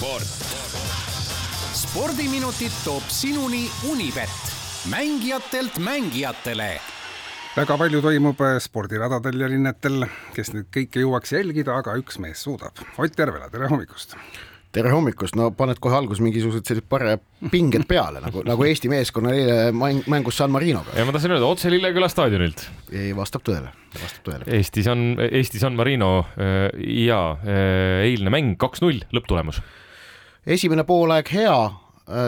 [0.00, 0.24] sport.
[1.76, 4.32] spordiminutid toob sinuni Unibet,
[4.88, 6.70] mängijatelt mängijatele
[7.56, 12.46] väga palju toimub äh, spordiradadel ja linnetel, kes nüüd kõike jõuaks jälgida, aga üks mees
[12.46, 12.78] suudab.
[12.96, 14.16] Ott Järvela, tere hommikust!
[14.70, 17.16] tere hommikust, no paned kohe alguses mingisugused sellised pare
[17.50, 20.94] pinged peale nagu, nagu Eesti meeskonnal eile mäng, mängus San Marinoga.
[20.94, 22.64] ja ma tahtsin öelda otse Lilleküla staadionilt.
[22.94, 24.48] ei, vastab tõele, vastab tõele.
[24.60, 26.70] Eesti San, Eesti San Marino äh,
[27.02, 29.60] ja äh, eilne mäng kaks-null, lõpptulemus.
[30.46, 31.70] Esimene poolaeg hea,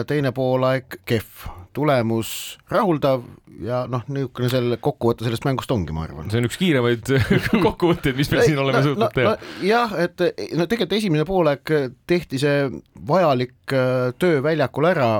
[0.07, 2.33] teine poolaeg kehv tulemus
[2.71, 3.25] rahuldav
[3.63, 6.29] ja noh, niisugune selle kokkuvõte sellest mängust ongi, ma arvan.
[6.31, 7.11] see on üks kiiremaid
[7.67, 9.51] kokkuvõtteid, mis me siin oleme no, suutnud no, teha no,.
[9.67, 10.25] jah, et
[10.57, 11.75] no tegelikult esimene poolaeg
[12.09, 12.63] tehti see
[13.09, 15.11] vajalik äh, töö väljakul ära,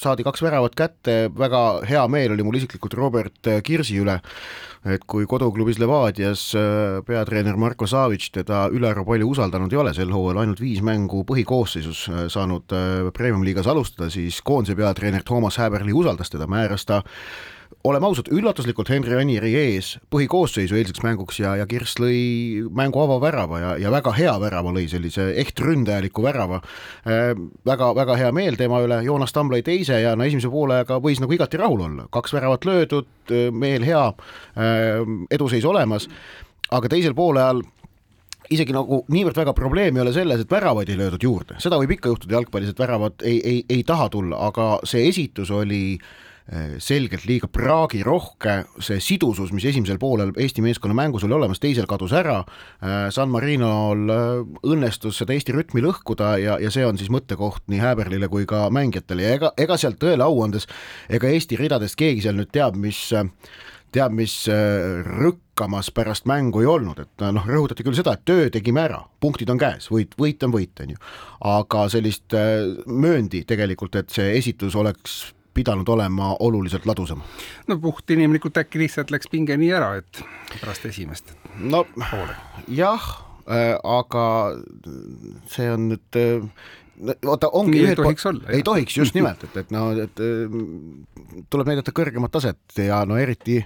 [0.00, 4.20] saadi kaks väravat kätte, väga hea meel oli mul isiklikult Robert Kirsi üle
[4.88, 10.10] et kui koduklubis Levadias äh, peatreener Marko Savic teda ülearu palju usaldanud ei ole sel
[10.10, 15.98] hooajal, ainult viis mängu põhikoosseisus äh, saanud äh, Premium-liigas alustada, siis koondise peatreener Toomas Häberli
[15.98, 17.02] usaldas teda, määras ta
[17.84, 23.58] oleme ausad, üllatuslikult Henri Anieri ees põhikoosseisu eilseks mänguks ja, ja Kirss lõi mängu avavärava
[23.58, 26.60] ja, ja väga hea värava lõi, sellise ehtründajaliku värava.
[27.02, 27.32] Äh,.
[27.66, 31.18] väga, väga hea meel tema üle, Joonas Tamm lõi teise ja no esimese poolega võis
[31.18, 33.10] nagu igati rahul olla, kaks väravat löödud,
[33.50, 35.02] meel hea äh,,
[35.34, 36.06] eduseis olemas,
[36.70, 37.64] aga teisel poolajal
[38.50, 41.94] isegi nagu niivõrd väga probleem ei ole selles, et väravaid ei löödud juurde, seda võib
[41.96, 45.82] ikka juhtuda jalgpallis, et väravad ei, ei, ei taha tulla, aga see esitus oli
[46.50, 51.86] Eh, selgelt liiga praagirohke, see sidusus, mis esimesel poolel Eesti meeskonna mängus oli olemas, teisel
[51.86, 52.40] kadus ära,
[52.82, 57.62] eh, San Marinol eh, õnnestus seda Eesti rütmi lõhkuda ja, ja see on siis mõttekoht
[57.70, 59.22] nii Häberlile kui ka mängijatele.
[59.22, 60.66] Ja ega, ega sealt tõele au andes,
[61.06, 63.04] ega Eesti ridadest keegi seal nüüd teab, mis
[63.92, 68.82] teab, mis rõkkamas pärast mängu ei olnud, et noh, rõhutati küll seda, et töö tegime
[68.86, 71.04] ära, punktid on käes, võit, võit on võit, on ju.
[71.52, 72.34] aga sellist
[72.86, 75.20] mööndi tegelikult, et see esitus oleks
[75.54, 77.22] pidanud olema oluliselt ladusam.
[77.66, 80.22] no puhtinimlikult äkki lihtsalt läks pinge nii ära, et
[80.60, 81.34] pärast esimest.
[81.58, 82.36] no poole.
[82.68, 83.08] jah
[83.46, 84.26] äh,, aga
[85.52, 86.48] see on nüüd äh,
[87.26, 88.48] oota, ongi nii ei tohiks olla.
[88.48, 90.56] ei tohiks, just nimelt, et, et no, et äh,
[91.50, 93.60] tuleb näidata kõrgemat taset ja no eriti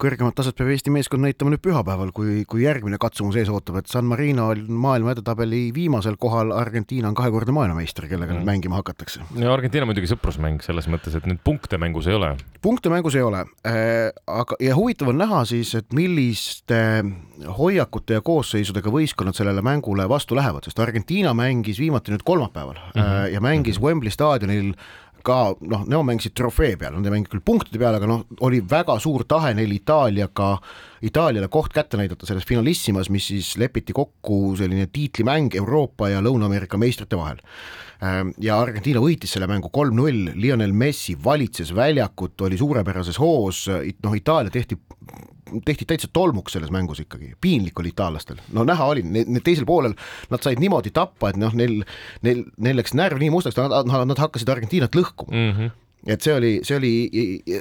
[0.00, 3.90] kõrgemat taset peab Eesti meeskond näitama nüüd pühapäeval, kui, kui järgmine katsumus ees ootab, et
[3.90, 8.40] San Marino on maailma edetabeli viimasel kohal, Argentiina on kahekordne maailmameister, kellega mm.
[8.40, 9.24] nüüd mängima hakatakse.
[9.36, 12.32] no Argentiina muidugi sõprusmäng selles mõttes, et nüüd punkte mängus ei ole.
[12.62, 16.80] punkte mängus ei ole äh,, aga ja huvitav on näha siis, et milliste
[17.58, 23.00] hoiakute ja koosseisudega võistkonnad sellele mängule vastu lähevad, sest Argentiina mängis viimati nüüd kolmapäeval mm
[23.00, 23.32] -hmm.
[23.34, 23.86] ja mängis mm -hmm.
[23.86, 24.74] Wembley staadionil
[25.24, 28.60] ka noh, nemad mängisid trofee peal, nad ei mänginud küll punktide peale, aga noh, oli
[28.66, 30.54] väga suur tahe neil Itaaliaga,
[31.06, 36.80] Itaaliale koht kätte näidata selles finalissimas, mis siis lepiti kokku selline tiitlimäng Euroopa ja Lõuna-Ameerika
[36.80, 37.40] meistrite vahel.
[38.04, 43.66] Ehm, ja Argentiina võitis selle mängu kolm-null, Lionel Messi valitses väljakut, oli suurepärases hoos,
[44.04, 44.78] noh, Itaalia tehti
[45.64, 49.96] tehti täitsa tolmuks selles mängus ikkagi, piinlik oli itaallastel, no näha oli, need teisel poolel
[50.30, 51.82] nad said niimoodi tappa, et noh, neil,
[52.26, 55.54] neil, neil läks närv nii mustaks, nad, nad hakkasid Argentiinat lõhkuma mm.
[55.58, 56.92] -hmm et see oli, see oli,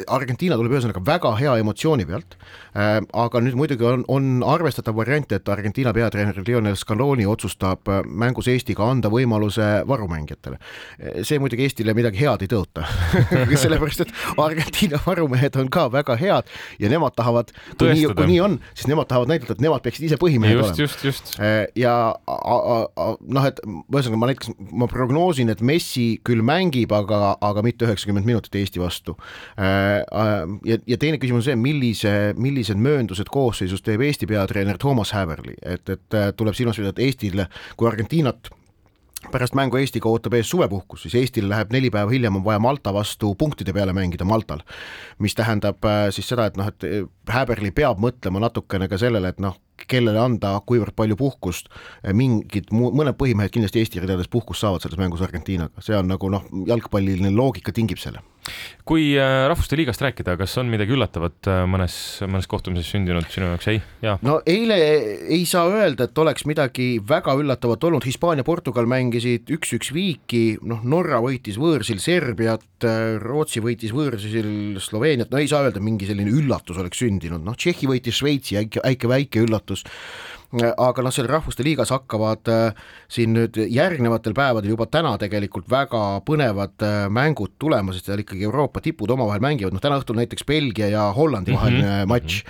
[0.07, 2.37] Argentiina tuleb ühesõnaga väga hea emotsiooni pealt
[2.71, 7.99] äh,, aga nüüd muidugi on, on arvestatav variant, et Argentiina peatreener Lionel Scaloni otsustab äh,
[8.07, 10.59] mängus Eestiga anda võimaluse varumängijatele.
[11.27, 12.85] see muidugi Eestile midagi head ei tõota
[13.63, 16.47] sellepärast, et Argentiina varumehed on ka väga head
[16.79, 20.07] ja nemad tahavad, kui nii, kui nii on, siis nemad tahavad näidata, et nemad peaksid
[20.07, 20.85] ise põhimehed just, olema.
[20.85, 21.35] just, just.
[21.43, 27.63] Äh, ja noh, et ühesõnaga ma näiteks, ma prognoosin, et Messi küll mängib, aga, aga
[27.65, 29.15] mitte üheksakümmend minutit Eesti vastu.
[29.59, 34.79] Äh, äh, ja, ja teine küsimus on see, millise, millised mööndused koosseisus teeb Eesti peatreener
[34.81, 37.43] Toomas Häverli, et, et äh, tuleb silmas pidada, et Eestil
[37.77, 38.51] kui Argentiinat
[39.33, 42.93] pärast mängu Eestiga ootab ees suvepuhkus, siis Eestil läheb neli päeva hiljem on vaja Malta
[42.95, 44.63] vastu punktide peale mängida Maltal.
[45.19, 45.83] mis tähendab
[46.15, 49.57] siis seda, et noh, et Häberli peab mõtlema natukene ka sellele, et noh,
[49.87, 51.69] kellele anda kuivõrd palju puhkust,
[52.13, 56.31] mingid mu-, mõned põhimehed kindlasti Eesti ridades puhkust saavad selles mängus Argentiinaga, see on nagu
[56.31, 58.23] noh, jalgpalliline loogika tingib selle.
[58.89, 61.93] Kui äh, Rahvuste Liigast rääkida, kas on midagi üllatavat äh, mõnes,
[62.25, 63.81] mõnes kohtumises sündinud sinu jaoks, ei?
[64.25, 64.79] no eile
[65.29, 71.21] ei saa öelda, et oleks midagi väga üllatavat olnud, Hispaania-Portugal mängisid üks-üks viiki, noh, Norra
[71.23, 76.81] võitis võõrsil Serbiat, äh, Rootsi võitis võõrsil Sloveeniat, no ei saa öelda, mingi selline üllatus
[76.81, 79.85] oleks sündinud, noh, Tšehhi võitis Šveitsi, väike, väike, väike üllatus
[80.57, 82.77] aga noh, seal Rahvuste Liigas hakkavad äh,
[83.11, 88.47] siin nüüd järgnevatel päevadel juba täna tegelikult väga põnevad äh, mängud tulema, sest seal ikkagi
[88.47, 92.09] Euroopa tipud omavahel mängivad, noh täna õhtul näiteks Belgia ja Hollandi vaheline mm -hmm.
[92.09, 92.43] matš,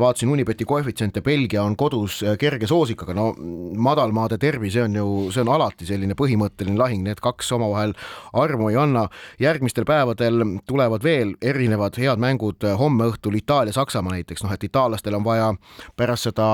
[0.00, 3.34] vaatasin Unibeti koefitsiente, Belgia on kodus kerge soosikaga, no
[3.76, 7.92] madalmaade derbi, see on ju, see on alati selline põhimõtteline lahing, need kaks omavahel
[8.32, 9.08] armu ei anna,
[9.38, 15.24] järgmistel päevadel tulevad veel erinevad head mängud, homme õhtul Itaalia-Saksamaa näiteks, noh et itaallastel on
[15.24, 15.54] vaja
[15.96, 16.46] pärast seda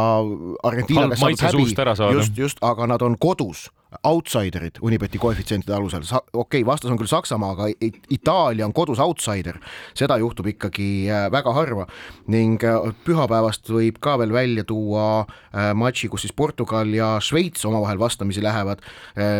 [0.80, 3.68] Argentiinaga saadud häbi, just, just, aga nad on kodus
[4.04, 7.66] outsiderid Unibeti koefitsientide alusel, okei okay,, vastas on küll Saksamaa, aga
[8.10, 9.58] Itaalia on kodus outsider,
[9.98, 11.86] seda juhtub ikkagi äh, väga harva.
[12.30, 17.66] Ning äh, pühapäevast võib ka veel välja tuua äh, matši, kus siis Portugal ja Šveits
[17.68, 18.82] omavahel vastamisi lähevad.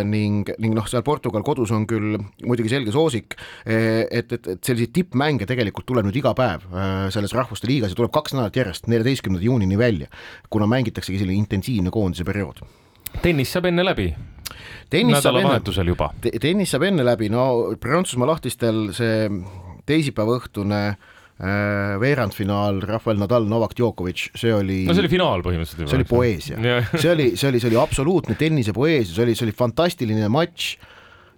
[0.04, 4.92] Ning, ning noh, seal Portugal kodus on küll muidugi selge soosik, et, et, et selliseid
[4.94, 6.66] tippmänge tegelikult tuleb nüüd iga päev
[7.14, 10.10] selles Rahvuste Liigas ja tuleb kaks nädalat järjest, neljateistkümnenda juunini välja,
[10.50, 12.62] kuna mängitaksegi selline intensiivne koondise periood.
[13.22, 14.10] Tennis saab enne läbi
[14.92, 16.32] nädalavahetusel juba te.
[16.42, 17.46] tennis saab enne läbi, no
[17.80, 19.28] Prantsusmaa lahtistel see
[19.88, 24.82] teisipäeva õhtune äh, veerandfinaal Rafael Nadal, Novak Djokovic, see oli.
[24.88, 26.60] no see oli finaal põhimõtteliselt see oli poeesia
[26.94, 30.74] see oli, see oli, see oli absoluutne tennise poeesia, see oli, see oli fantastiline matš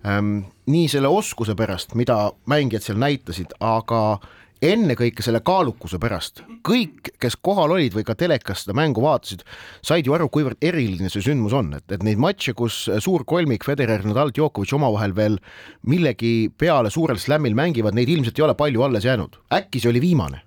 [0.08, 0.38] ähm,.
[0.70, 4.20] nii selle oskuse pärast, mida mängijad seal näitasid, aga
[4.62, 6.44] ennekõike selle kaalukuse pärast.
[6.68, 9.42] kõik, kes kohal olid või ka telekas seda mängu vaatasid,
[9.82, 13.66] said ju aru, kuivõrd eriline see sündmus on, et, et neid matše, kus suur kolmik
[13.66, 15.40] Federer, Nadal, Djokovic omavahel veel
[15.82, 19.42] millegi peale suurel slämmil mängivad, neid ilmselt ei ole palju alles jäänud.
[19.52, 20.42] äkki see oli viimane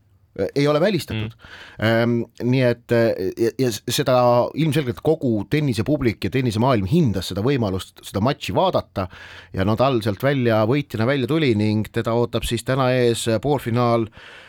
[0.56, 1.32] ei ole välistatud.
[1.80, 2.26] Mm..
[2.44, 4.16] nii et ja, ja seda
[4.56, 9.08] ilmselgelt kogu tennisepublik ja tennisemaailm hindas seda võimalust seda matši vaadata
[9.56, 14.45] ja Nadal sealt välja võitjana välja tuli ning teda ootab siis täna ees poolfinaal Äh,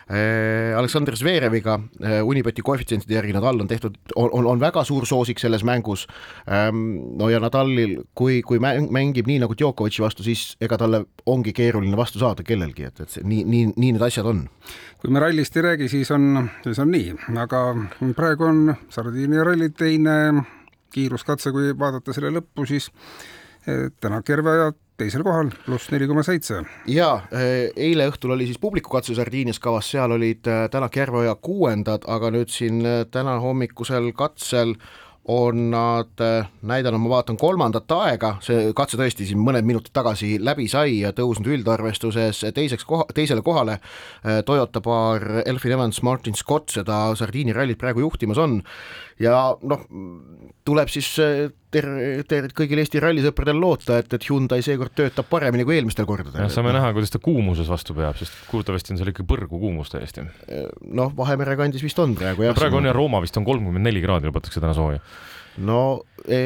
[0.78, 5.64] Aleksandr Zvereviga äh, Unibeti koefitsientide järgi Nadal on tehtud, on, on, väga suur soosik selles
[5.66, 6.06] mängus.
[6.46, 11.02] Ähm, no ja Nadalil, kui, kui mäng, mängib nii nagu Djokovic'i vastu, siis ega talle
[11.26, 14.46] ongi keeruline vastu saada kellelgi, et, et see nii, nii, nii need asjad on.
[15.02, 17.10] kui me rallist ei räägi, siis on, siis on nii,
[17.42, 17.64] aga
[18.14, 18.62] praegu on
[18.94, 20.16] Sardiinia ralli teine
[20.94, 22.92] kiiruskatse, kui vaadata selle lõppu, siis
[23.66, 26.62] eh, täna Kerveajad teisel kohal, pluss neli koma seitse.
[26.88, 32.06] ja eh, eile õhtul oli siis publikukatse Sardiinias kavas, seal olid eh, Tänak, Järveoja kuuendad,
[32.08, 34.76] aga nüüd siin eh, täna hommikusel katsel
[35.26, 36.20] on nad
[36.62, 41.10] näidanud, ma vaatan, kolmandat aega, see katse tõesti siin mõned minutid tagasi läbi sai ja
[41.10, 43.80] tõusnud üldarvestuses teiseks koha, teisele kohale.
[44.46, 48.60] Toyota paar Elfin Evans, Martin Scott seda Sardiini rallit praegu juhtimas on
[49.18, 49.34] ja
[49.66, 49.82] noh,
[50.62, 51.10] tuleb siis
[51.76, 56.48] ter-, ter-, kõigil Eesti rallisõpradel loota, et, et Hyundai seekord töötab paremini kui eelmistel kordadel.
[56.52, 60.26] saame näha, kuidas ta kuumuses vastu peab, sest kuulutavasti on seal ikka põrgu kuumus täiesti.
[60.86, 62.58] noh, Vahemere kandis vist on praegu jah.
[62.58, 65.02] praegu on jah, Rooma vist on kolmkümmend neli kraadi lubatakse täna sooja
[65.56, 66.38] no e,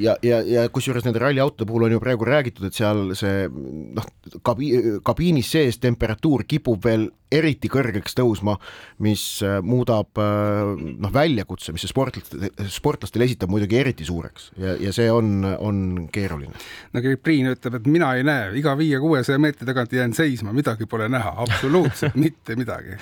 [0.00, 4.08] ja, ja, ja kusjuures nende ralliautode puhul on ju praegu räägitud, et seal see noh,
[4.46, 8.56] kabi-, kabiinis sees temperatuur kipub veel eriti kõrgeks tõusma,
[9.04, 14.50] mis äh, muudab äh, noh, väljakutse, mis see sportlastel, sportlastel esitab muidugi eriti suureks.
[14.60, 16.54] Ja, ja see on, on keeruline.
[16.94, 21.08] no Priin ütleb, et mina ei näe, iga viie-kuuesaja meetri tagant jään seisma, midagi pole
[21.12, 22.96] näha, absoluutselt mitte midagi.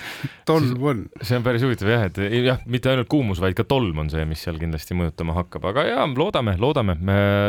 [0.47, 1.05] tolm on.
[1.21, 4.25] see on päris huvitav jah, et jah, mitte ainult kuumus, vaid ka tolm on see,
[4.27, 6.97] mis seal kindlasti mõjutama hakkab, aga ja loodame, loodame,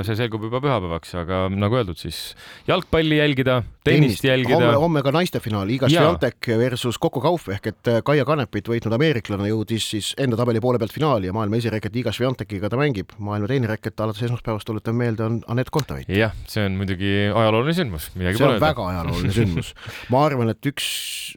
[0.07, 2.33] see selgub juba pühapäevaks, aga nagu öeldud, siis
[2.69, 4.61] jalgpalli jälgida, tennist jälgida.
[4.61, 8.69] homme, homme ka naiste finaal, Iga Swiatek versus Coco Gauff ehk et äh, Kaia Kanepit
[8.69, 12.81] võitnud ameeriklane jõudis siis enda tabeli poole pealt finaali ja maailma esireket Iga Swiatekiga ta
[12.81, 13.15] mängib.
[13.19, 16.11] maailma teine reket alates esmaspäevast, tuletan meelde, on Anett Kontaveit.
[16.13, 18.67] jah, see on muidugi ajalooline sündmus, midagi pole öelda.
[18.67, 19.73] väga ajalooline sündmus.
[20.13, 20.91] ma arvan, et üks,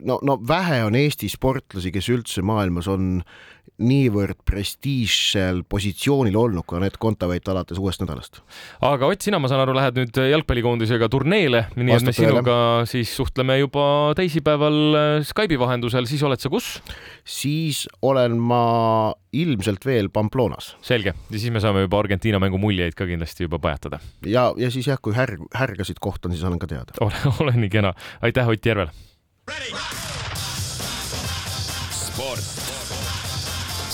[0.06, 3.22] no, no vähe on Eesti sportlasi, kes üldse maailmas on
[3.82, 8.42] niivõrd prestiižsel positsioonil olnud, kui Anett Kontaveit alates uuest nädalast.
[8.86, 12.58] aga Ott, sina, ma saan aru, lähed nüüd jalgpallikoondisega turneele, nii et me sinuga
[12.90, 13.86] siis suhtleme juba
[14.18, 16.74] teisipäeval äh, Skype'i vahendusel, siis oled sa kus?
[17.26, 20.76] siis olen ma ilmselt veel Pamplonas.
[20.86, 24.02] selge, ja siis me saame juba Argentiina mängu muljeid ka kindlasti juba pajatada.
[24.26, 26.98] ja, ja siis jah, kui härg, härgasid kohtan, siis annan ka teada.
[27.02, 28.94] ole, ole nii kena, aitäh, Ott Järvel!